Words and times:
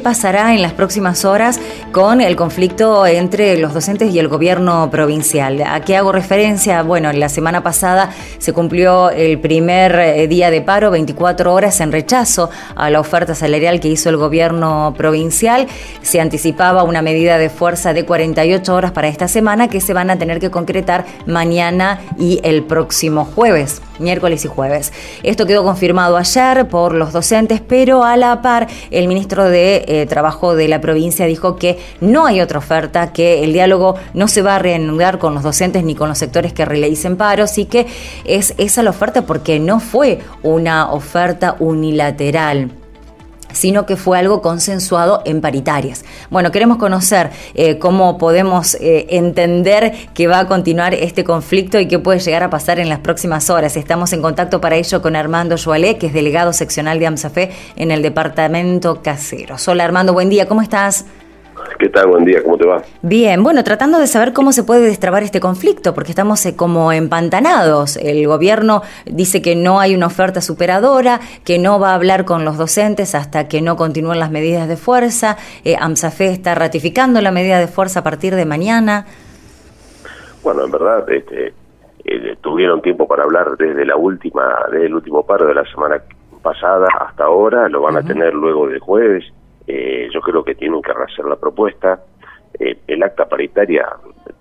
pasará 0.00 0.54
en 0.54 0.62
las 0.62 0.72
próximas 0.72 1.24
horas 1.24 1.60
con 1.92 2.20
el 2.20 2.36
conflicto 2.36 3.06
entre 3.06 3.56
los 3.58 3.74
docentes 3.74 4.12
y 4.12 4.18
el 4.18 4.28
gobierno 4.28 4.90
provincial. 4.90 5.62
¿A 5.66 5.80
qué 5.80 5.96
hago 5.96 6.12
referencia? 6.12 6.82
Bueno, 6.82 7.12
la 7.12 7.28
semana 7.28 7.62
pasada 7.62 8.10
se 8.38 8.52
cumplió 8.52 9.10
el 9.10 9.38
primer 9.38 9.94
eh, 9.98 10.28
día 10.28 10.50
de 10.50 10.60
paro, 10.60 10.90
24 10.90 11.52
horas 11.52 11.80
en 11.80 11.92
rechazo 11.92 12.50
a 12.74 12.90
la 12.90 13.00
oferta 13.00 13.34
salarial 13.34 13.80
que 13.80 13.88
hizo 13.88 14.08
el 14.08 14.16
gobierno 14.16 14.94
provincial. 14.96 15.66
Se 16.02 16.20
anticipaba 16.20 16.82
una 16.82 17.02
medida 17.02 17.38
de 17.38 17.50
fuerza 17.50 17.92
de 17.92 18.04
48 18.04 18.74
horas 18.74 18.92
para 18.92 19.08
esta 19.08 19.28
semana 19.28 19.68
que 19.68 19.80
se 19.80 19.92
van 19.92 20.10
a 20.10 20.18
tener 20.18 20.40
que 20.40 20.50
concretar 20.50 21.04
mañana 21.26 22.00
y 22.18 22.40
el 22.42 22.62
próximo 22.62 23.24
jueves, 23.24 23.82
miércoles 24.00 24.44
y 24.44 24.48
jueves. 24.48 24.92
Esto 25.22 25.46
quedó 25.46 25.62
confirmado 25.62 26.16
ayer 26.16 26.68
por 26.68 26.94
los 26.94 27.12
docentes, 27.12 27.60
pero 27.60 28.04
a 28.04 28.16
la 28.16 28.42
par 28.42 28.66
el 28.90 29.08
ministro 29.08 29.44
de 29.44 29.84
eh, 29.86 30.06
Trabajo 30.06 30.54
de 30.54 30.68
la 30.68 30.80
provincia 30.80 31.26
dijo 31.26 31.56
que 31.56 31.78
no 32.00 32.26
hay 32.26 32.40
otra 32.40 32.58
oferta, 32.58 33.12
que 33.12 33.44
el 33.44 33.52
diálogo 33.52 33.96
no 34.14 34.28
se 34.28 34.42
va 34.42 34.56
a 34.56 34.58
reanudar 34.58 35.18
con 35.18 35.34
los 35.34 35.42
docentes 35.42 35.84
ni 35.84 35.94
con 35.94 36.08
los 36.08 36.18
sectores 36.18 36.52
que 36.52 36.64
realicen 36.64 37.16
paros 37.16 37.58
y 37.58 37.66
que 37.66 37.86
es 38.24 38.54
esa 38.58 38.82
la 38.82 38.90
oferta 38.90 39.22
porque 39.22 39.60
no 39.60 39.80
fue 39.80 40.18
una 40.42 40.90
oferta 40.92 41.56
unilateral 41.58 42.70
sino 43.52 43.86
que 43.86 43.96
fue 43.96 44.18
algo 44.18 44.42
consensuado 44.42 45.22
en 45.24 45.40
paritarias. 45.40 46.04
Bueno, 46.30 46.50
queremos 46.50 46.78
conocer 46.78 47.30
eh, 47.54 47.78
cómo 47.78 48.18
podemos 48.18 48.74
eh, 48.76 49.06
entender 49.10 49.92
que 50.14 50.26
va 50.26 50.40
a 50.40 50.46
continuar 50.46 50.94
este 50.94 51.24
conflicto 51.24 51.78
y 51.78 51.86
qué 51.86 51.98
puede 51.98 52.20
llegar 52.20 52.42
a 52.42 52.50
pasar 52.50 52.78
en 52.78 52.88
las 52.88 53.00
próximas 53.00 53.50
horas. 53.50 53.76
Estamos 53.76 54.12
en 54.12 54.22
contacto 54.22 54.60
para 54.60 54.76
ello 54.76 55.02
con 55.02 55.16
Armando 55.16 55.56
Joalé, 55.56 55.98
que 55.98 56.06
es 56.06 56.12
delegado 56.12 56.52
seccional 56.52 56.98
de 56.98 57.06
AMSAFE 57.06 57.50
en 57.76 57.90
el 57.90 58.02
departamento 58.02 59.02
casero. 59.02 59.56
Hola 59.66 59.84
Armando, 59.84 60.12
buen 60.12 60.30
día, 60.30 60.46
¿cómo 60.46 60.62
estás? 60.62 61.04
¿Qué 61.80 61.88
tal? 61.88 62.08
Buen 62.08 62.26
día, 62.26 62.42
¿cómo 62.42 62.58
te 62.58 62.66
va? 62.66 62.82
Bien, 63.00 63.42
bueno, 63.42 63.64
tratando 63.64 63.98
de 63.98 64.06
saber 64.06 64.34
cómo 64.34 64.52
se 64.52 64.64
puede 64.64 64.82
destrabar 64.82 65.22
este 65.22 65.40
conflicto, 65.40 65.94
porque 65.94 66.10
estamos 66.10 66.44
eh, 66.44 66.54
como 66.54 66.92
empantanados. 66.92 67.96
El 67.96 68.26
gobierno 68.26 68.82
dice 69.06 69.40
que 69.40 69.56
no 69.56 69.80
hay 69.80 69.94
una 69.94 70.08
oferta 70.08 70.42
superadora, 70.42 71.20
que 71.42 71.58
no 71.58 71.80
va 71.80 71.92
a 71.92 71.94
hablar 71.94 72.26
con 72.26 72.44
los 72.44 72.58
docentes 72.58 73.14
hasta 73.14 73.48
que 73.48 73.62
no 73.62 73.76
continúen 73.76 74.18
las 74.18 74.30
medidas 74.30 74.68
de 74.68 74.76
fuerza. 74.76 75.38
Eh, 75.64 75.74
AMSAFE 75.80 76.26
está 76.26 76.54
ratificando 76.54 77.22
la 77.22 77.30
medida 77.30 77.58
de 77.58 77.66
fuerza 77.66 78.00
a 78.00 78.02
partir 78.02 78.34
de 78.34 78.44
mañana. 78.44 79.06
Bueno, 80.42 80.66
en 80.66 80.70
verdad, 80.70 81.10
este, 81.10 81.54
eh, 82.04 82.36
tuvieron 82.42 82.82
tiempo 82.82 83.08
para 83.08 83.22
hablar 83.22 83.56
desde 83.56 83.86
la 83.86 83.96
última, 83.96 84.66
desde 84.70 84.84
el 84.84 84.96
último 84.96 85.24
paro 85.24 85.46
de 85.46 85.54
la 85.54 85.64
semana 85.64 86.02
pasada 86.42 86.88
hasta 87.00 87.24
ahora, 87.24 87.70
lo 87.70 87.80
van 87.80 87.96
a 87.96 88.02
tener 88.02 88.34
luego 88.34 88.68
del 88.68 88.80
jueves 88.80 89.24
eh, 89.72 90.08
yo 90.12 90.20
creo 90.20 90.42
que 90.42 90.56
tienen 90.56 90.82
que 90.82 90.90
hacer 90.90 91.24
la 91.26 91.36
propuesta. 91.36 92.00
Eh, 92.58 92.80
el 92.88 93.04
acta 93.04 93.28
paritaria 93.28 93.86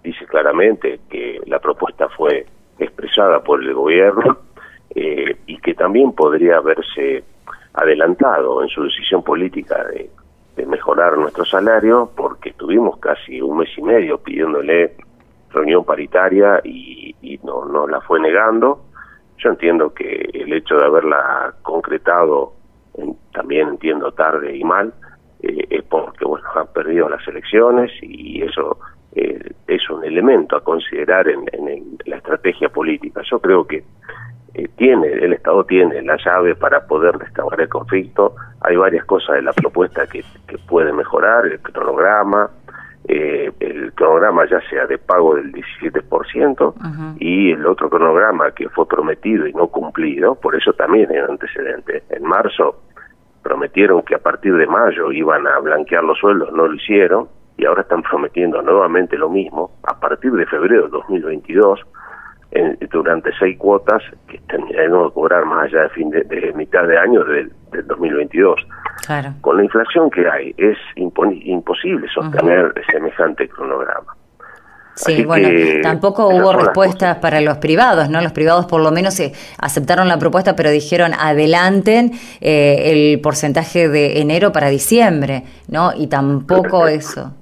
dice 0.04 0.26
claramente 0.26 1.02
que 1.08 1.40
la 1.46 1.60
propuesta 1.60 2.10
fue 2.10 2.48
expresada 2.80 3.44
por 3.44 3.64
el 3.64 3.72
gobierno 3.76 4.40
eh, 4.96 5.38
y 5.46 5.60
que 5.60 5.76
también 5.76 6.14
podría 6.14 6.58
haberse 6.58 7.24
adelantado 7.74 8.64
en 8.64 8.70
su 8.70 8.84
decisión 8.84 9.24
política 9.24 9.86
de, 9.86 10.10
mejorar 10.66 11.18
nuestro 11.18 11.46
salario 11.46 12.12
porque 12.18 12.52
tuvimos 12.52 13.00
casi 13.00 13.40
un 13.40 13.60
mes 13.60 13.70
y 13.78 13.82
medio 13.82 14.18
pidiéndole 14.18 14.94
reunión 15.52 15.86
paritaria 15.86 16.60
y, 16.66 17.40
no, 17.44 17.64
no 17.64 17.88
la 17.88 18.02
fue 18.02 18.20
negando. 18.20 18.82
Yo 19.38 19.52
entiendo 19.52 19.94
que 19.94 20.30
el 20.34 20.52
hecho 20.52 20.76
de 20.76 20.86
haberla 20.86 21.54
concretado 21.62 22.56
también 23.32 23.70
entiendo 23.70 24.12
tarde 24.12 24.58
y 24.58 24.64
mal, 24.66 24.94
eh, 25.60 25.68
es 25.70 25.84
porque 25.84 26.26
bueno 26.26 26.48
han 26.56 26.68
perdido 26.68 27.10
las 27.10 27.28
elecciones 27.28 27.92
y 28.02 28.42
eso 28.42 28.78
eh, 29.14 29.52
es 29.68 29.90
un 29.90 30.04
elemento 30.06 30.56
a 30.56 30.64
considerar 30.64 31.28
en, 31.28 31.46
la 32.06 32.18
estrategia 32.18 32.70
política. 32.70 33.22
Yo 33.30 33.40
creo 33.40 33.66
que 33.66 33.84
eh, 34.54 34.68
tiene 34.78 35.08
el 35.08 35.34
Estado 35.34 35.64
tiene 35.66 36.02
la 36.02 36.18
llave 36.24 36.56
para 36.56 36.86
poder 36.86 37.18
destrabar 37.18 37.60
el 37.60 37.70
conflicto. 37.70 38.36
Hay 38.62 38.76
varias 38.78 39.06
cosas 39.06 39.36
de 39.36 39.42
la 39.42 39.54
propuesta 39.54 40.08
que, 40.08 40.24
que 40.48 40.58
puede 40.58 40.94
mejorar, 40.94 41.46
el 41.46 41.60
cronograma, 41.60 42.50
el 43.06 43.92
cronograma 43.94 44.46
ya 44.48 44.62
sea 44.70 44.86
de 44.86 45.00
pago 45.00 45.36
del 45.36 45.52
17% 45.52 47.18
y 47.20 47.52
el 47.52 47.66
otro 47.66 47.90
cronograma 47.90 48.52
que 48.52 48.70
fue 48.70 48.88
prometido 48.88 49.48
y 49.48 49.54
no 49.54 49.68
cumplido, 49.68 50.36
por 50.36 50.56
eso 50.56 50.74
también 50.74 51.10
es 51.12 51.28
antecedente. 51.28 52.04
En 52.10 52.24
marzo 52.24 52.84
prometieron 53.44 54.02
que 54.04 54.16
a 54.16 54.20
partir 54.20 54.56
de 54.56 54.68
mayo 54.68 55.12
iban 55.12 55.48
a 55.48 55.60
blanquear 55.60 56.04
los 56.04 56.18
sueldos, 56.18 56.52
no 56.54 56.68
lo 56.68 56.74
hicieron, 56.74 57.28
y 57.58 57.66
ahora 57.66 57.82
están 57.82 58.02
prometiendo 58.04 58.62
nuevamente 58.62 59.18
lo 59.18 59.30
mismo, 59.30 59.72
a 59.84 60.00
partir 60.00 60.32
de 60.32 60.46
febrero 60.46 60.84
de 60.84 60.90
2022, 60.90 61.82
en, 62.52 62.78
durante 62.90 63.32
seis 63.38 63.58
cuotas 63.58 64.02
que 64.28 64.40
tendremos 64.48 65.10
que 65.10 65.14
cobrar 65.14 65.46
más 65.46 65.66
allá 65.66 65.84
de, 65.84 65.90
fin 65.90 66.10
de, 66.10 66.54
mitad 66.56 66.88
de 66.88 66.98
año 66.98 67.24
del, 67.26 67.52
2022. 67.86 68.66
Claro. 69.06 69.30
Con 69.42 69.58
la 69.58 69.64
inflación 69.64 70.10
que 70.10 70.28
hay, 70.28 70.56
es 70.58 70.78
imposible 70.96 72.08
sostener 72.08 72.74
semejante 72.92 73.48
cronograma. 73.48 74.16
Sí, 74.96 75.24
bueno, 75.24 75.48
tampoco 75.82 76.28
hubo 76.28 76.52
respuestas 76.52 77.18
para 77.20 77.40
los 77.40 77.58
privados, 77.58 78.10
¿no? 78.10 78.22
Los 78.22 78.34
privados 78.34 78.66
por 78.66 78.82
lo 78.82 78.92
menos 78.92 79.18
eh, 79.22 79.32
aceptaron 79.58 80.10
la 80.10 80.18
propuesta, 80.18 80.56
pero 80.58 80.70
dijeron 80.70 81.14
adelanten 81.18 82.12
eh, 82.42 82.92
el 82.92 83.22
porcentaje 83.22 83.88
de 83.88 84.20
enero 84.20 84.52
para 84.52 84.70
diciembre, 84.70 85.44
¿no? 85.70 85.92
Y 85.96 86.08
tampoco 86.08 86.86
eso. 86.88 87.34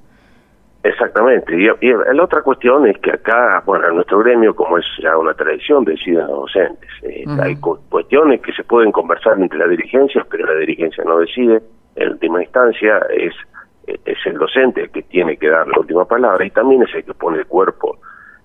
Exactamente. 0.84 1.54
Y, 1.56 1.66
la 2.14 2.24
otra 2.24 2.44
cuestión 2.44 2.86
es 2.88 2.98
que 3.00 3.12
acá, 3.12 3.64
bueno, 3.66 3.88
en 3.90 3.96
nuestro 3.96 4.20
gremio, 4.20 4.56
como 4.56 4.78
es 4.78 4.86
ya 5.02 5.18
una 5.18 5.34
tradición, 5.34 5.84
deciden 5.84 6.28
los 6.28 6.54
docentes. 6.54 6.90
Eh, 7.02 7.26
hay 7.42 7.56
cuestiones 7.58 8.40
que 8.42 8.54
se 8.54 8.64
pueden 8.64 8.92
conversar 8.92 9.38
entre 9.40 9.58
las 9.58 9.70
dirigencias, 9.70 10.26
pero 10.30 10.46
la 10.46 10.60
dirigencia 10.60 11.04
no 11.04 11.18
decide. 11.18 11.62
En 11.96 12.10
última 12.10 12.44
instancia 12.44 13.00
es 13.10 13.34
es 13.88 14.18
el 14.38 14.40
docente 14.40 14.84
el 14.84 14.92
que 14.92 15.02
tiene 15.04 15.38
que 15.38 15.50
dar 15.50 15.68
la 15.68 15.80
última 15.80 16.06
palabra 16.06 16.46
y 16.46 16.52
también 16.52 16.84
es 16.84 16.94
el 16.94 17.04
que 17.04 17.14
pone 17.14 17.40
el 17.40 17.48
cuerpo 17.48 17.98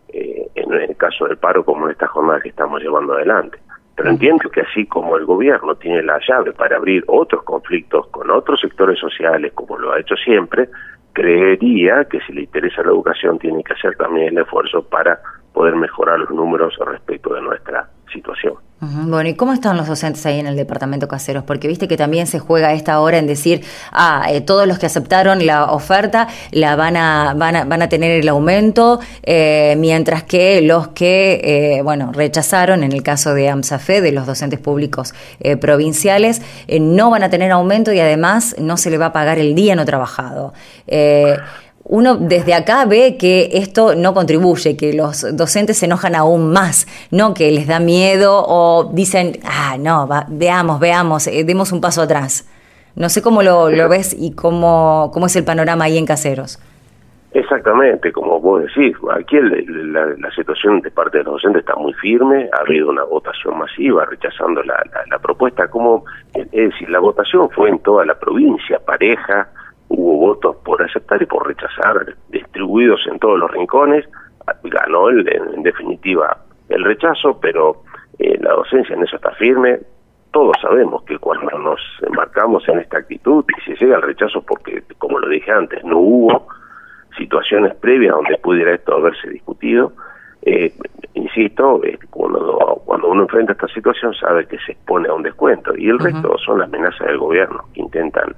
eh, 0.09 0.49
en 0.55 0.73
el 0.73 0.97
caso 0.97 1.27
del 1.27 1.37
paro 1.37 1.65
como 1.65 1.87
en 1.87 1.93
esta 1.93 2.07
jornada 2.07 2.41
que 2.41 2.49
estamos 2.49 2.81
llevando 2.83 3.15
adelante. 3.15 3.59
Pero 3.95 4.09
entiendo 4.09 4.49
que 4.51 4.63
así 4.63 4.87
como 4.87 5.17
el 5.19 5.27
gobierno 5.27 5.75
tiene 5.75 6.03
la 6.03 6.19
llave 6.27 6.53
para 6.53 6.77
abrir 6.77 7.05
otros 7.07 7.43
conflictos 7.43 8.09
con 8.09 8.31
otros 8.31 8.61
sectores 8.61 8.99
sociales, 8.99 9.53
como 9.53 9.79
lo 9.79 9.93
ha 9.93 10.01
hecho 10.01 10.17
siempre, 10.17 10.69
creería 11.13 12.07
que 12.07 12.19
si 12.21 12.33
le 12.33 12.43
interesa 12.43 12.83
la 12.83 12.91
educación 12.91 13.39
tiene 13.39 13.63
que 13.63 13.75
hacer 13.75 13.95
también 13.97 14.29
el 14.29 14.39
esfuerzo 14.39 14.83
para 14.89 15.21
poder 15.53 15.77
mejorar 15.77 16.19
los 16.21 16.31
números 16.31 16.75
respecto 16.87 17.35
de 17.35 17.43
nuestra 17.43 17.91
situación. 18.11 18.55
Bueno, 18.84 19.28
¿y 19.28 19.34
cómo 19.34 19.53
están 19.53 19.76
los 19.76 19.87
docentes 19.87 20.26
ahí 20.26 20.41
en 20.41 20.48
el 20.48 20.56
departamento 20.56 21.06
caseros? 21.06 21.44
Porque 21.44 21.69
viste 21.69 21.87
que 21.87 21.97
también 21.97 22.26
se 22.26 22.41
juega 22.41 22.72
esta 22.72 22.98
hora 22.98 23.19
en 23.19 23.28
decir, 23.28 23.65
ah, 23.93 24.26
eh, 24.28 24.41
todos 24.41 24.66
los 24.66 24.81
que 24.81 24.87
aceptaron 24.87 25.47
la 25.47 25.66
oferta 25.66 26.26
la 26.50 26.75
van 26.75 26.97
a, 26.97 27.32
van 27.37 27.54
a, 27.54 27.65
van 27.65 27.81
a 27.82 27.88
tener 27.88 28.10
el 28.10 28.28
aumento, 28.28 28.98
eh, 29.22 29.76
mientras 29.78 30.25
que 30.25 30.60
los 30.62 30.88
que, 30.88 31.76
eh, 31.76 31.82
bueno, 31.82 32.10
rechazaron, 32.12 32.82
en 32.82 32.91
el 32.91 33.04
caso 33.04 33.34
de 33.34 33.48
AMSAFE, 33.50 34.00
de 34.00 34.10
los 34.10 34.26
docentes 34.26 34.59
públicos 34.59 35.14
provinciales, 35.60 36.43
no 36.81 37.10
van 37.10 37.22
a 37.22 37.31
tener 37.31 37.53
aumento 37.53 37.93
y 37.93 38.00
además 38.00 38.56
no 38.58 38.76
se 38.76 38.90
le 38.90 38.99
va 38.99 39.06
a 39.06 39.12
pagar 39.12 39.38
el 39.38 39.55
día 39.55 39.76
no 39.76 39.85
trabajado 39.85 40.55
uno 41.84 42.17
desde 42.17 42.55
acá 42.55 42.84
ve 42.87 43.17
que 43.19 43.50
esto 43.52 43.94
no 43.94 44.14
contribuye, 44.14 44.76
que 44.76 44.93
los 44.93 45.37
docentes 45.37 45.79
se 45.79 45.87
enojan 45.87 46.14
aún 46.14 46.52
más, 46.52 46.87
no 47.11 47.34
que 47.34 47.50
les 47.50 47.67
da 47.67 47.81
miedo 47.81 48.44
o 48.46 48.90
dicen, 48.93 49.38
ah, 49.44 49.76
no, 49.79 50.08
veamos, 50.29 50.81
veamos, 50.81 51.26
eh, 51.26 51.44
demos 51.44 51.73
un 51.73 51.81
paso 51.81 52.02
atrás. 52.02 52.49
No 52.94 53.08
sé 53.08 53.23
cómo 53.23 53.43
lo, 53.43 53.67
ves 53.88 54.14
y 54.19 54.34
cómo, 54.34 55.11
cómo 55.12 55.26
es 55.26 55.37
el 55.37 55.44
panorama 55.44 55.84
ahí 55.84 55.99
en 55.99 56.06
Caseros. 56.06 56.61
Exactamente, 57.34 58.12
como 58.12 58.38
vos 58.38 58.61
decís, 58.61 58.94
aquí 59.17 59.38
la, 59.40 60.31
situación 60.37 60.82
de 60.82 60.90
parte 60.90 61.19
de 61.19 61.25
los 61.25 61.35
docentes 61.35 61.61
está 61.61 61.75
muy 61.76 61.94
firme, 61.94 62.50
ha 62.52 62.61
habido 62.61 62.90
una 62.90 63.05
votación 63.05 63.58
masiva 63.58 64.05
rechazando 64.05 64.62
la, 64.62 64.82
la 65.11 65.19
propuesta, 65.19 65.69
como, 65.69 66.05
es 66.35 66.50
decir, 66.50 66.90
la 66.90 66.99
votación 66.99 67.49
fue 67.50 67.70
en 67.70 67.78
toda 67.78 68.05
la 68.05 68.19
provincia, 68.19 68.78
pareja, 68.85 69.49
hubo 69.93 70.17
votos 70.19 70.56
por 70.65 70.83
aceptar 70.83 71.23
y 71.23 71.27
por 71.27 71.47
rechazar, 71.47 72.17
distribuidos 72.29 73.06
en 73.06 73.19
todos 73.19 73.39
los 73.39 73.50
rincones, 73.50 74.09
ganó 74.65 75.09
el, 75.09 75.29
en 75.29 75.62
definitiva 75.62 76.39
el 76.69 76.85
rechazo, 76.85 77.39
pero 77.41 77.83
eh, 78.19 78.39
la 78.41 78.53
docencia 78.53 78.94
en 78.94 79.03
eso 79.03 79.17
está 79.17 79.31
firme. 79.33 79.81
Todos 80.31 80.56
sabemos 80.62 81.03
que 81.05 81.19
cuando 81.19 81.59
nos 81.59 81.81
embarcamos 82.03 82.67
en 82.69 82.79
esta 82.79 82.99
actitud 82.99 83.44
y 83.56 83.61
se 83.62 83.77
llega 83.77 83.97
al 83.97 84.03
rechazo 84.03 84.43
porque, 84.43 84.83
como 84.99 85.19
lo 85.19 85.29
dije 85.29 85.53
antes, 85.53 85.85
no 85.85 85.99
hubo 85.99 86.49
situaciones 87.19 87.75
previas 87.77 88.15
donde 88.15 88.38
pudiera 88.38 88.75
esto 88.75 88.95
haberse 88.95 89.29
discutido, 89.29 89.93
eh, 90.45 90.73
insisto, 91.15 91.85
eh, 91.85 91.99
cuando, 92.11 92.83
cuando 92.87 93.09
uno 93.09 93.23
enfrenta 93.23 93.53
esta 93.53 93.69
situación 93.69 94.15
sabe 94.15 94.47
que 94.47 94.59
se 94.59 94.73
expone 94.73 95.09
a 95.09 95.15
un 95.15 95.23
descuento 95.23 95.77
y 95.77 95.88
el 95.88 95.99
resto 95.99 96.37
son 96.38 96.59
las 96.59 96.69
amenazas 96.69 97.06
del 97.06 97.19
gobierno 97.19 97.65
que 97.75 97.81
intentan 97.81 98.35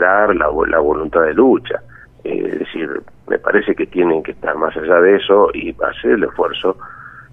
la, 0.00 0.50
la 0.68 0.78
voluntad 0.78 1.22
de 1.22 1.34
lucha. 1.34 1.80
Eh, 2.24 2.42
es 2.52 2.58
decir, 2.60 3.02
me 3.28 3.38
parece 3.38 3.74
que 3.74 3.86
tienen 3.86 4.22
que 4.22 4.32
estar 4.32 4.56
más 4.56 4.76
allá 4.76 5.00
de 5.00 5.16
eso 5.16 5.50
y 5.54 5.74
hacer 5.82 6.12
el 6.12 6.24
esfuerzo, 6.24 6.76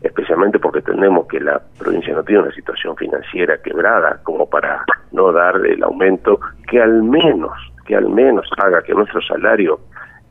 especialmente 0.01 0.59
porque 0.59 0.81
tenemos 0.81 1.27
que 1.27 1.39
la 1.39 1.61
provincia 1.77 2.13
no 2.13 2.23
tiene 2.23 2.43
una 2.43 2.51
situación 2.51 2.95
financiera 2.95 3.57
quebrada 3.61 4.19
como 4.23 4.47
para 4.49 4.83
no 5.11 5.31
dar 5.31 5.65
el 5.65 5.83
aumento 5.83 6.39
que 6.69 6.81
al 6.81 7.03
menos, 7.03 7.51
que 7.85 7.95
al 7.95 8.09
menos 8.09 8.47
haga 8.57 8.83
que 8.83 8.93
nuestro 8.93 9.21
salario 9.21 9.79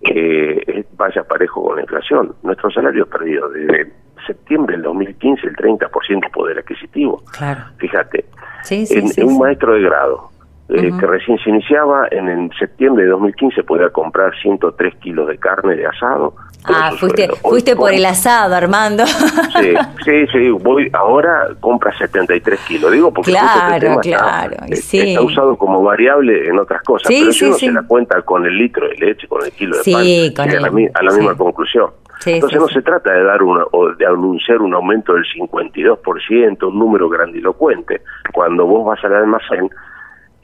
eh, 0.03 0.85
vaya 0.97 1.25
parejo 1.25 1.65
con 1.65 1.77
la 1.77 1.83
inflación. 1.83 2.35
Nuestro 2.43 2.71
salario 2.71 3.05
ha 3.05 3.07
perdido 3.07 3.49
desde 3.49 3.93
septiembre 4.27 4.77
del 4.77 4.83
2015 4.83 5.47
el 5.47 5.57
30% 5.57 6.31
poder 6.31 6.59
adquisitivo. 6.59 7.23
Claro. 7.37 7.63
Fíjate, 7.79 8.25
en, 8.71 9.27
un 9.27 9.39
maestro 9.39 9.75
de 9.75 9.83
grado 9.83 10.31
eh, 10.69 10.90
que 10.99 11.06
recién 11.06 11.38
se 11.38 11.50
iniciaba, 11.50 12.08
en, 12.11 12.28
en 12.28 12.50
septiembre 12.58 13.05
de 13.05 13.11
2015 13.11 13.64
podía 13.64 13.90
comprar 13.90 14.32
103 14.40 14.94
kilos 14.96 15.28
de 15.28 15.37
carne 15.38 15.76
de 15.76 15.87
asado. 15.87 16.34
Ah, 16.64 16.93
fuiste, 16.99 17.28
fuiste 17.43 17.76
por 17.76 17.93
el 17.93 18.05
asado, 18.06 18.55
Armando. 18.55 19.05
Sí, 19.06 19.75
sí, 20.05 20.26
sí, 20.32 20.49
voy, 20.50 20.90
ahora 20.94 21.49
compra 21.61 21.96
73 21.99 22.61
kilos, 22.61 22.90
digo 22.90 23.12
porque 23.12 23.32
este 23.32 23.43
claro, 23.43 24.00
claro, 24.00 24.56
está, 24.69 24.76
sí. 24.76 25.00
está, 25.00 25.20
usado 25.20 25.56
como 25.58 25.82
variable 25.82 26.49
en 26.49 26.58
otras 26.58 26.82
cosas, 26.82 27.08
pero 27.08 27.32
si 27.32 27.44
uno 27.44 27.55
se 27.56 27.70
la 27.70 27.82
cuenta 27.82 28.22
con 28.22 28.46
el 28.46 28.56
litro 28.56 28.88
de 28.88 28.94
leche, 28.94 29.28
con 29.28 29.44
el 29.44 29.52
kilo 29.52 29.76
de 29.76 30.32
pan, 30.34 30.49
a, 30.49 30.61
la, 30.61 30.69
a 30.94 31.02
la 31.02 31.12
misma 31.12 31.34
conclusión. 31.37 31.90
Entonces 32.25 32.58
no 32.58 32.69
se 32.69 32.81
trata 32.81 33.12
de 33.12 33.22
dar 33.22 33.43
una, 33.43 33.64
o 33.72 33.90
de 33.90 34.06
anunciar 34.06 34.62
un 34.62 34.72
aumento 34.72 35.12
del 35.12 35.25
52%, 35.25 36.69
un 36.69 36.78
número 36.78 37.08
grandilocuente. 37.08 38.00
Cuando 38.32 38.66
vos 38.66 38.87
vas 38.87 39.05
al 39.05 39.14
almacén 39.14 39.69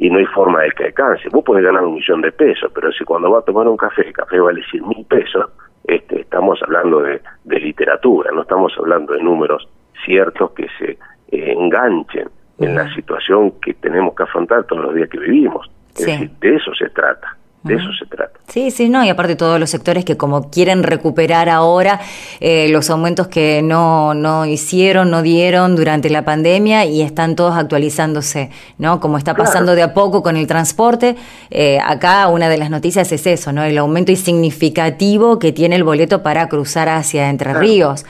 y 0.00 0.08
no 0.08 0.18
hay 0.18 0.24
forma 0.24 0.62
de 0.62 0.70
que 0.70 0.86
alcance, 0.86 1.28
vos 1.28 1.44
podés 1.44 1.62
ganar 1.62 1.84
un 1.84 1.94
millón 1.94 2.22
de 2.22 2.32
pesos, 2.32 2.72
pero 2.74 2.90
si 2.90 3.04
cuando 3.04 3.30
vas 3.30 3.42
a 3.42 3.44
tomar 3.44 3.68
un 3.68 3.76
café, 3.76 4.06
el 4.06 4.14
café 4.14 4.40
vale 4.40 4.62
100 4.70 4.88
mil 4.88 5.04
pesos, 5.04 5.44
este, 5.84 6.22
estamos 6.22 6.58
hablando 6.62 7.02
de, 7.02 7.20
literatura, 7.44 8.30
no 8.32 8.40
estamos 8.40 8.72
hablando 8.78 9.12
de 9.12 9.22
números 9.22 9.68
ciertos 10.02 10.52
que 10.52 10.68
se 10.78 10.92
eh, 10.92 11.52
enganchen 11.52 12.30
en 12.58 12.74
la 12.74 12.92
situación 12.94 13.52
que 13.60 13.74
tenemos 13.74 14.14
que 14.14 14.22
afrontar 14.22 14.64
todos 14.64 14.84
los 14.84 14.94
días 14.94 15.10
que 15.10 15.18
vivimos. 15.18 15.70
Es 15.94 16.06
decir, 16.06 16.30
de 16.40 16.54
eso 16.56 16.74
se 16.74 16.88
trata. 16.88 17.36
De 17.62 17.74
eso 17.74 17.88
se 17.98 18.06
trata. 18.06 18.40
Sí, 18.48 18.70
sí, 18.70 18.88
no, 18.88 19.04
y 19.04 19.10
aparte 19.10 19.36
todos 19.36 19.60
los 19.60 19.68
sectores 19.68 20.04
que 20.06 20.16
como 20.16 20.50
quieren 20.50 20.82
recuperar 20.82 21.50
ahora 21.50 22.00
eh, 22.40 22.68
los 22.70 22.88
aumentos 22.88 23.28
que 23.28 23.60
no, 23.62 24.14
no 24.14 24.46
hicieron, 24.46 25.10
no 25.10 25.20
dieron 25.20 25.76
durante 25.76 26.08
la 26.08 26.24
pandemia 26.24 26.86
y 26.86 27.02
están 27.02 27.36
todos 27.36 27.54
actualizándose, 27.56 28.50
¿no? 28.78 28.98
Como 28.98 29.18
está 29.18 29.34
pasando 29.34 29.74
de 29.74 29.82
a 29.82 29.92
poco 29.92 30.22
con 30.22 30.38
el 30.38 30.46
transporte, 30.46 31.16
eh, 31.50 31.78
acá 31.84 32.26
una 32.28 32.48
de 32.48 32.56
las 32.56 32.70
noticias 32.70 33.12
es 33.12 33.26
eso, 33.26 33.52
¿no? 33.52 33.62
El 33.62 33.76
aumento 33.76 34.16
significativo 34.16 35.38
que 35.38 35.52
tiene 35.52 35.76
el 35.76 35.84
boleto 35.84 36.22
para 36.22 36.48
cruzar 36.48 36.88
hacia 36.88 37.28
Entre 37.28 37.52
Ríos. 37.52 38.06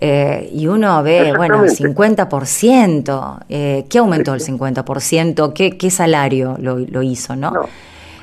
Eh, 0.00 0.50
y 0.52 0.66
uno 0.66 1.02
ve, 1.02 1.32
bueno, 1.36 1.64
50%. 1.64 3.38
Eh, 3.48 3.84
¿Qué 3.88 3.98
aumentó 3.98 4.34
el 4.34 4.40
50%? 4.40 5.52
¿Qué, 5.52 5.76
qué 5.76 5.90
salario 5.90 6.56
lo, 6.60 6.78
lo 6.78 7.02
hizo, 7.02 7.36
no 7.36 7.52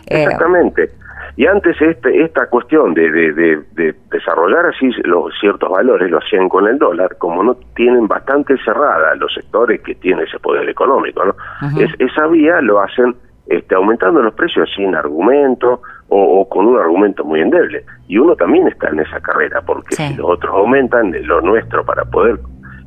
Exactamente. 0.08 0.90
Y 1.38 1.48
antes 1.48 1.76
este, 1.82 2.24
esta 2.24 2.48
cuestión 2.48 2.94
de, 2.94 3.12
de, 3.12 3.96
desarrollar 4.10 4.68
así 4.68 4.90
los 5.04 5.34
ciertos 5.40 5.70
valores 5.70 6.10
lo 6.10 6.20
hacían 6.20 6.48
con 6.48 6.68
el 6.68 6.78
dólar, 6.78 7.18
como 7.18 7.44
no 7.44 7.56
tienen 7.76 8.08
bastante 8.08 8.56
cerrada 8.64 9.16
los 9.16 9.34
sectores 9.34 9.82
que 9.82 9.96
tienen 9.96 10.26
ese 10.26 10.40
poder 10.40 10.70
económico, 10.70 11.26
¿no? 11.26 11.36
es, 11.80 11.92
esa 12.00 12.28
vía 12.28 12.62
lo 12.62 12.80
hacen 12.80 13.16
este, 13.48 13.76
aumentando 13.76 14.22
los 14.22 14.34
precios 14.34 14.70
sin 14.76 14.96
argumento 14.96 15.82
o, 16.08 16.48
con 16.48 16.68
un 16.68 16.80
argumento 16.80 17.24
muy 17.24 17.42
endeble. 17.42 17.84
Y 18.08 18.18
uno 18.18 18.36
también 18.36 18.68
está 18.68 18.90
en 18.90 19.00
esa 19.00 19.20
carrera, 19.20 19.62
porque 19.62 19.96
si 19.96 20.16
los 20.16 20.30
otros 20.30 20.54
aumentan 20.56 21.14
lo 21.28 21.42
nuestro 21.42 21.84
para 21.84 22.06
poder 22.06 22.40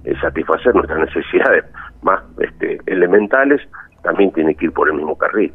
eh, 0.04 0.14
satisfacer 0.20 0.74
nuestras 0.74 1.00
necesidades 1.00 1.64
más 2.02 2.22
este, 2.38 2.78
elementales, 2.86 3.60
también 4.08 4.32
tiene 4.32 4.54
que 4.54 4.64
ir 4.64 4.72
por 4.72 4.88
el 4.88 4.94
mismo 4.94 5.16
carril. 5.16 5.52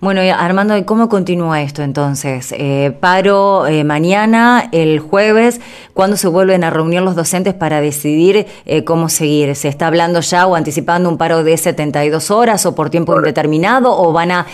Bueno, 0.00 0.20
Armando, 0.36 0.76
¿y 0.76 0.84
cómo 0.84 1.08
continúa 1.08 1.62
esto 1.62 1.82
entonces? 1.82 2.52
Eh, 2.52 2.94
paro 3.00 3.66
eh, 3.66 3.84
mañana, 3.84 4.68
el 4.70 5.00
jueves, 5.00 5.62
¿cuándo 5.94 6.18
se 6.18 6.28
vuelven 6.28 6.62
a 6.62 6.68
reunir 6.68 7.00
los 7.00 7.16
docentes 7.16 7.54
para 7.54 7.80
decidir 7.80 8.46
eh, 8.66 8.84
cómo 8.84 9.08
seguir? 9.08 9.56
¿Se 9.56 9.68
está 9.68 9.86
hablando 9.86 10.20
ya 10.20 10.46
o 10.46 10.56
anticipando 10.56 11.08
un 11.08 11.16
paro 11.16 11.42
de 11.42 11.56
72 11.56 12.30
horas 12.30 12.66
o 12.66 12.74
por 12.74 12.90
tiempo 12.90 13.16
indeterminado 13.16 13.96
o 13.96 14.12
van 14.12 14.30
a 14.30 14.46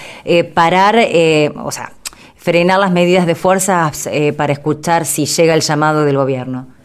parar, 0.54 0.96
o 1.56 1.72
sea, 1.72 1.90
frenar 2.36 2.78
las 2.78 2.92
medidas 2.92 3.26
de 3.26 3.34
fuerzas 3.34 4.08
para 4.36 4.52
escuchar 4.52 5.04
si 5.04 5.26
llega 5.26 5.54
el 5.54 5.62
llamado 5.62 6.04
del 6.04 6.16
gobierno? 6.16 6.75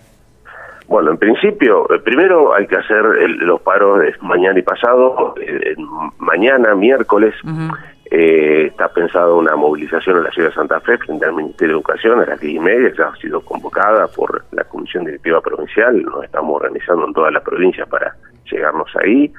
Bueno, 0.91 1.11
en 1.11 1.17
principio, 1.17 1.89
eh, 1.89 1.99
primero 1.99 2.53
hay 2.53 2.67
que 2.67 2.75
hacer 2.75 3.01
los 3.39 3.61
paros 3.61 4.01
de 4.01 4.13
mañana 4.19 4.59
y 4.59 4.61
pasado. 4.61 5.33
Eh, 5.39 5.73
mañana, 6.17 6.75
miércoles, 6.75 7.33
eh, 8.11 8.65
está 8.65 8.89
pensada 8.89 9.33
una 9.33 9.55
movilización 9.55 10.17
en 10.17 10.23
la 10.25 10.31
ciudad 10.31 10.49
de 10.49 10.55
Santa 10.55 10.81
Fe 10.81 10.97
frente 10.97 11.25
al 11.25 11.31
Ministerio 11.31 11.75
de 11.75 11.79
Educación 11.79 12.19
a 12.19 12.25
las 12.25 12.41
diez 12.41 12.55
y 12.55 12.59
media. 12.59 12.91
Ya 12.97 13.05
ha 13.05 13.15
sido 13.15 13.39
convocada 13.39 14.05
por 14.07 14.43
la 14.51 14.65
Comisión 14.65 15.05
Directiva 15.05 15.39
Provincial. 15.39 16.03
Nos 16.03 16.25
estamos 16.25 16.57
organizando 16.57 17.07
en 17.07 17.13
todas 17.13 17.31
las 17.31 17.43
provincias 17.43 17.87
para 17.87 18.13
llegarnos 18.51 18.93
ahí. 19.01 19.31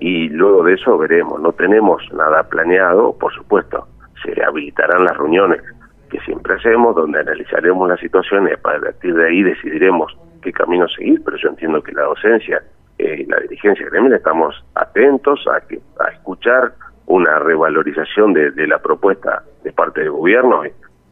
Y 0.00 0.30
luego 0.30 0.64
de 0.64 0.72
eso 0.72 0.96
veremos. 0.96 1.38
No 1.38 1.52
tenemos 1.52 2.02
nada 2.14 2.44
planeado, 2.44 3.14
por 3.18 3.30
supuesto. 3.34 3.86
Se 4.24 4.42
habilitarán 4.42 5.04
las 5.04 5.18
reuniones 5.18 5.60
que 6.08 6.18
siempre 6.20 6.54
hacemos, 6.54 6.96
donde 6.96 7.20
analizaremos 7.20 7.90
las 7.90 8.00
situaciones. 8.00 8.58
Para 8.60 8.80
partir 8.80 9.14
de 9.14 9.26
ahí 9.26 9.42
decidiremos 9.42 10.16
qué 10.44 10.52
camino 10.52 10.86
seguir, 10.88 11.22
pero 11.24 11.36
yo 11.38 11.48
entiendo 11.48 11.82
que 11.82 11.92
la 11.92 12.02
docencia 12.02 12.62
eh, 12.98 13.16
y 13.20 13.24
la 13.24 13.38
dirigencia 13.40 13.86
gremial 13.86 14.12
estamos 14.12 14.54
atentos 14.74 15.44
a, 15.52 15.60
que, 15.66 15.80
a 15.98 16.10
escuchar 16.12 16.74
una 17.06 17.38
revalorización 17.38 18.32
de, 18.32 18.66
la 18.66 18.78
propuesta 18.78 19.42
de 19.62 19.72
parte 19.72 20.02
del 20.02 20.10
gobierno 20.10 20.62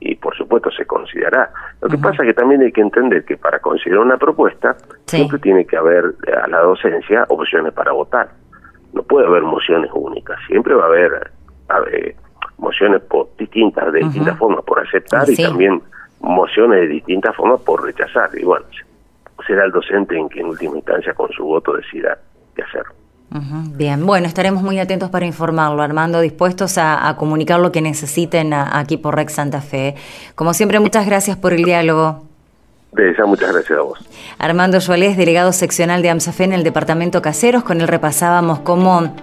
y, 0.00 0.14
por 0.16 0.36
supuesto 0.36 0.70
se 0.70 0.84
considerará. 0.84 1.50
Lo 1.80 1.88
que 1.88 1.98
pasa 1.98 2.22
es 2.22 2.28
que 2.28 2.34
también 2.34 2.62
hay 2.62 2.72
que 2.72 2.80
entender 2.80 3.24
que 3.24 3.36
para 3.36 3.58
considerar 3.58 4.00
una 4.04 4.16
propuesta 4.16 4.76
siempre 5.06 5.38
tiene 5.38 5.64
que 5.64 5.76
haber 5.76 6.14
a 6.42 6.48
la 6.48 6.60
docencia 6.60 7.24
opciones 7.28 7.72
para 7.72 7.92
votar. 7.92 8.30
No 8.92 9.02
puede 9.02 9.26
haber 9.26 9.42
mociones 9.42 9.90
únicas, 9.94 10.38
siempre 10.46 10.74
va 10.74 10.84
a 10.84 10.86
haber, 10.86 12.16
mociones 12.58 13.00
por, 13.02 13.28
distintas, 13.36 13.92
de 13.92 14.00
distintas 14.00 14.38
formas 14.38 14.64
por 14.64 14.80
aceptar 14.80 15.28
y 15.28 15.36
también 15.36 15.82
mociones 16.20 16.80
de 16.80 16.86
distintas 16.88 17.34
formas 17.36 17.60
por 17.60 17.84
rechazar. 17.84 18.30
Y 18.38 18.44
bueno, 18.44 18.64
será 19.46 19.64
el 19.64 19.72
docente 19.72 20.16
en 20.16 20.28
que 20.28 20.40
en 20.40 20.46
última 20.46 20.76
instancia 20.76 21.14
con 21.14 21.30
su 21.32 21.44
voto 21.44 21.72
decida 21.74 22.18
qué 22.54 22.62
hacer. 22.62 22.84
Bien, 23.74 24.04
bueno, 24.04 24.26
estaremos 24.26 24.62
muy 24.62 24.78
atentos 24.78 25.08
para 25.08 25.24
informarlo, 25.24 25.82
Armando, 25.82 26.20
dispuestos 26.20 26.76
a, 26.76 27.16
comunicar 27.18 27.60
lo 27.60 27.72
que 27.72 27.80
necesiten 27.80 28.52
aquí 28.52 28.98
por 28.98 29.16
Rex 29.16 29.32
Santa 29.34 29.62
Fe. 29.62 29.94
Como 30.34 30.52
siempre, 30.52 30.80
muchas 30.80 31.06
gracias 31.06 31.38
por 31.38 31.54
el 31.54 31.64
diálogo. 31.64 32.24
De 32.92 33.14
muchas 33.26 33.52
gracias 33.52 33.78
a 33.78 33.82
vos. 33.82 33.98
Armando 34.38 34.78
Joalés, 34.78 35.16
delegado 35.16 35.52
seccional 35.52 36.02
de 36.02 36.10
AMSAFE 36.10 36.44
en 36.44 36.52
el 36.52 36.62
departamento 36.62 37.22
Caseros, 37.22 37.62
con 37.64 37.80
él 37.80 37.88
repasábamos 37.88 38.58
cómo 38.60 39.14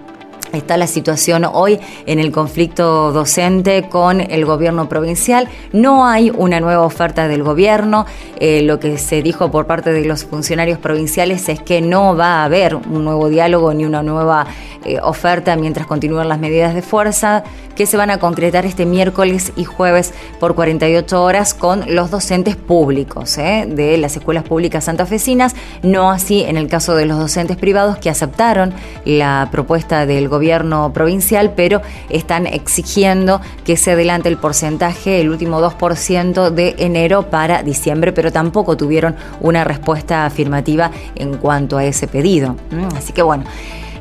está 0.52 0.76
la 0.76 0.86
situación 0.86 1.44
hoy 1.44 1.78
en 2.06 2.18
el 2.18 2.32
conflicto 2.32 3.12
docente 3.12 3.88
con 3.88 4.20
el 4.20 4.44
gobierno 4.44 4.88
provincial. 4.88 5.48
No 5.72 6.06
hay 6.06 6.30
una 6.30 6.60
nueva 6.60 6.82
oferta 6.82 7.28
del 7.28 7.42
gobierno. 7.42 8.06
Eh, 8.38 8.62
lo 8.62 8.80
que 8.80 8.98
se 8.98 9.22
dijo 9.22 9.50
por 9.50 9.66
parte 9.66 9.92
de 9.92 10.04
los 10.04 10.24
funcionarios 10.24 10.78
provinciales 10.78 11.48
es 11.48 11.60
que 11.60 11.80
no 11.80 12.16
va 12.16 12.40
a 12.40 12.44
haber 12.44 12.74
un 12.74 13.04
nuevo 13.04 13.28
diálogo 13.28 13.72
ni 13.74 13.84
una 13.84 14.02
nueva 14.02 14.46
eh, 14.84 14.98
oferta 15.02 15.56
mientras 15.56 15.86
continúan 15.86 16.28
las 16.28 16.38
medidas 16.38 16.74
de 16.74 16.82
fuerza 16.82 17.44
que 17.76 17.86
se 17.86 17.96
van 17.96 18.10
a 18.10 18.18
concretar 18.18 18.66
este 18.66 18.86
miércoles 18.86 19.52
y 19.56 19.64
jueves 19.64 20.12
por 20.38 20.54
48 20.54 21.22
horas 21.22 21.54
con 21.54 21.94
los 21.94 22.10
docentes 22.10 22.56
públicos 22.56 23.38
eh, 23.38 23.66
de 23.68 23.96
las 23.98 24.16
escuelas 24.16 24.44
públicas 24.44 24.84
santafesinas. 24.84 25.54
No 25.82 26.10
así 26.10 26.42
en 26.42 26.56
el 26.56 26.66
caso 26.68 26.94
de 26.94 27.06
los 27.06 27.18
docentes 27.18 27.56
privados 27.56 27.98
que 27.98 28.10
aceptaron 28.10 28.74
la 29.04 29.48
propuesta 29.50 30.06
del 30.06 30.28
gobierno 30.28 30.39
gobierno 30.40 30.90
provincial, 30.94 31.52
pero 31.54 31.82
están 32.08 32.46
exigiendo 32.46 33.42
que 33.62 33.76
se 33.76 33.90
adelante 33.90 34.30
el 34.30 34.38
porcentaje, 34.38 35.20
el 35.20 35.28
último 35.28 35.60
2% 35.60 36.48
de 36.48 36.76
enero 36.78 37.28
para 37.28 37.62
diciembre, 37.62 38.12
pero 38.12 38.32
tampoco 38.32 38.74
tuvieron 38.74 39.16
una 39.40 39.64
respuesta 39.64 40.24
afirmativa 40.24 40.90
en 41.14 41.36
cuanto 41.36 41.76
a 41.76 41.84
ese 41.84 42.08
pedido. 42.08 42.56
Mm, 42.70 42.96
así 42.96 43.12
que 43.12 43.20
bueno. 43.22 43.44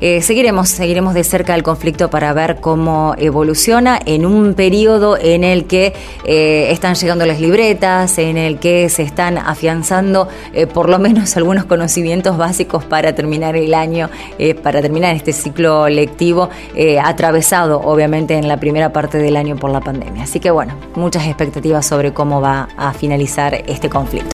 Eh, 0.01 0.21
seguiremos, 0.21 0.69
seguiremos 0.69 1.13
de 1.13 1.23
cerca 1.23 1.55
el 1.55 1.63
conflicto 1.63 2.09
para 2.09 2.31
ver 2.33 2.57
cómo 2.61 3.15
evoluciona 3.17 3.99
en 4.05 4.25
un 4.25 4.53
periodo 4.53 5.17
en 5.17 5.43
el 5.43 5.65
que 5.65 5.93
eh, 6.25 6.67
están 6.71 6.95
llegando 6.95 7.25
las 7.25 7.39
libretas, 7.41 8.17
en 8.17 8.37
el 8.37 8.59
que 8.59 8.89
se 8.89 9.03
están 9.03 9.37
afianzando 9.37 10.27
eh, 10.53 10.67
por 10.67 10.89
lo 10.89 10.99
menos 10.99 11.35
algunos 11.37 11.65
conocimientos 11.65 12.37
básicos 12.37 12.85
para 12.85 13.13
terminar 13.13 13.55
el 13.55 13.73
año, 13.73 14.09
para 14.63 14.81
terminar 14.81 15.15
este 15.15 15.33
ciclo 15.33 15.89
lectivo, 15.89 16.49
atravesado 17.03 17.81
obviamente 17.81 18.35
en 18.35 18.47
la 18.47 18.57
primera 18.57 18.91
parte 18.93 19.17
del 19.17 19.35
año 19.35 19.55
por 19.55 19.71
la 19.71 19.81
pandemia. 19.81 20.23
Así 20.23 20.39
que 20.39 20.51
bueno, 20.51 20.75
muchas 20.95 21.25
expectativas 21.27 21.85
sobre 21.85 22.13
cómo 22.13 22.41
va 22.41 22.69
a 22.77 22.93
finalizar 22.93 23.63
este 23.67 23.89
conflicto. 23.89 24.27